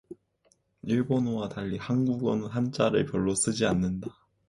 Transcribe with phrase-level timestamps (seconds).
[0.81, 4.17] 일본어와 달리 한국어는 한자를 별로 쓰지 않는다